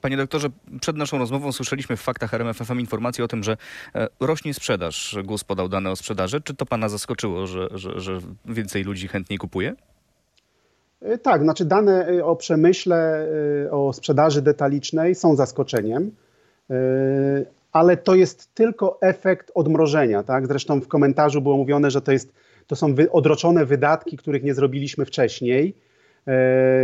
Panie 0.00 0.16
doktorze, 0.16 0.48
przed 0.80 0.96
naszą 0.96 1.18
rozmową 1.18 1.52
słyszeliśmy 1.52 1.96
w 1.96 2.02
faktach 2.02 2.34
RMFFM 2.34 2.80
informację 2.80 3.24
o 3.24 3.28
tym, 3.28 3.42
że 3.42 3.56
e, 3.94 4.08
rośnie 4.20 4.54
sprzedaż. 4.54 5.16
GUS 5.24 5.44
podał 5.44 5.68
dane 5.68 5.90
o 5.90 5.96
sprzedaży. 5.96 6.40
Czy 6.40 6.54
to 6.54 6.66
pana 6.66 6.88
zaskoczyło, 6.88 7.46
że, 7.46 7.68
że, 7.70 8.00
że 8.00 8.18
więcej 8.44 8.84
ludzi 8.84 9.08
chętniej 9.08 9.38
kupuje? 9.38 9.74
Y, 11.02 11.18
Tak, 11.18 11.42
znaczy 11.42 11.64
dane 11.64 12.08
y, 12.08 12.24
o 12.24 12.36
przemyśle, 12.36 13.26
y, 13.66 13.70
o 13.70 13.92
sprzedaży 13.92 14.42
detalicznej 14.42 15.14
są 15.14 15.36
zaskoczeniem, 15.36 16.10
ale 17.72 17.96
to 17.96 18.14
jest 18.14 18.54
tylko 18.54 18.98
efekt 19.00 19.52
odmrożenia. 19.54 20.22
Tak? 20.22 20.46
Zresztą 20.46 20.80
w 20.80 20.88
komentarzu 20.88 21.40
było 21.40 21.56
mówione, 21.56 21.90
że 21.90 22.02
to, 22.02 22.12
jest, 22.12 22.32
to 22.66 22.76
są 22.76 22.94
odroczone 23.10 23.64
wydatki, 23.64 24.16
których 24.16 24.42
nie 24.42 24.54
zrobiliśmy 24.54 25.04
wcześniej. 25.04 25.74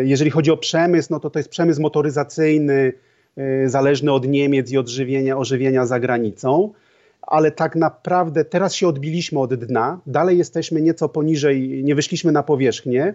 Jeżeli 0.03 0.31
chodzi 0.31 0.51
o 0.51 0.57
przemysł, 0.57 1.09
no 1.11 1.21
to 1.21 1.31
to 1.31 1.39
jest 1.39 1.49
przemysł 1.49 1.83
motoryzacyjny, 1.83 2.93
zależny 3.67 4.13
od 4.13 4.29
Niemiec 4.29 4.73
i 4.73 4.79
od 4.79 4.89
żywienia, 4.89 5.39
ożywienia 5.39 5.87
za 5.87 6.01
granicą. 6.01 6.73
Ale 7.23 7.51
tak 7.51 7.77
naprawdę 7.77 8.45
teraz 8.45 8.75
się 8.75 8.89
odbiliśmy 8.89 9.41
od 9.41 9.55
dna, 9.55 10.01
dalej 10.07 10.39
jesteśmy 10.39 10.83
nieco 10.83 11.09
poniżej, 11.09 11.85
nie 11.85 11.95
wyszliśmy 11.95 12.33
na 12.33 12.43
powierzchnię 12.43 13.15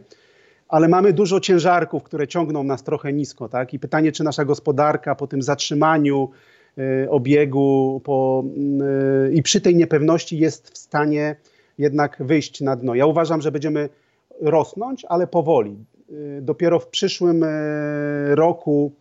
ale 0.70 0.88
mamy 0.88 1.14
dużo 1.14 1.40
ciężarków, 1.40 2.04
które 2.04 2.28
ciągną 2.28 2.64
nas 2.64 2.84
trochę 2.84 3.14
nisko. 3.14 3.50
Tak? 3.50 3.74
I 3.74 3.80
pytanie, 3.80 4.12
czy 4.12 4.24
nasza 4.24 4.46
gospodarka 4.46 5.16
po 5.16 5.28
tym 5.28 5.42
zatrzymaniu 5.42 6.30
y, 6.78 7.10
obiegu 7.10 8.02
po, 8.04 8.44
y, 9.30 9.34
i 9.34 9.42
przy 9.42 9.62
tej 9.62 9.76
niepewności 9.76 10.40
jest 10.40 10.70
w 10.70 10.78
stanie 10.78 11.36
jednak 11.78 12.18
wyjść 12.20 12.62
na 12.62 12.76
dno. 12.76 12.96
Ja 12.96 13.06
uważam, 13.06 13.42
że 13.42 13.52
będziemy 13.52 13.90
rosnąć, 14.42 15.06
ale 15.10 15.28
powoli. 15.28 15.78
Y, 16.12 16.42
dopiero 16.42 16.80
w 16.80 16.88
przyszłym 16.88 17.44
y, 17.44 17.48
roku 18.36 18.92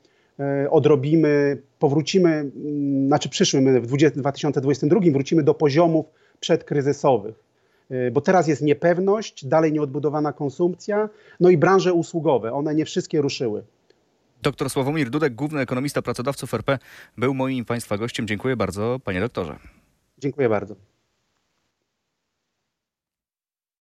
y, 0.65 0.71
odrobimy, 0.71 1.63
powrócimy, 1.79 2.31
mm, 2.31 3.07
znaczy 3.07 3.29
przyszłym, 3.29 3.81
w 3.81 3.87
20, 3.87 4.21
2022 4.21 5.01
wrócimy 5.13 5.43
do 5.43 5.55
poziomów 5.55 6.07
przedkryzysowych. 6.41 7.46
Y, 7.91 8.11
bo 8.11 8.21
teraz 8.21 8.49
jest 8.49 8.63
niepewność, 8.63 9.47
dalej 9.47 9.73
nieodbudowana 9.73 10.33
konsumpcja, 10.33 11.09
no 11.41 11.51
i 11.51 11.57
branże 11.59 11.93
usługowe, 11.93 12.53
one 12.53 12.75
nie 12.75 12.85
wszystkie 12.85 13.21
ruszyły. 13.21 13.65
Doktor 14.43 14.71
Sławomir 14.71 15.11
Dudek, 15.11 15.35
główny 15.35 15.61
ekonomista 15.61 16.03
pracodawców 16.03 16.55
RP, 16.55 16.79
był 17.19 17.35
moim 17.35 17.65
państwa 17.65 17.99
gościem. 17.99 18.27
Dziękuję 18.27 18.57
bardzo, 18.57 19.01
panie 19.05 19.21
doktorze. 19.21 19.59
Dziękuję 20.19 20.49
bardzo. 20.49 20.75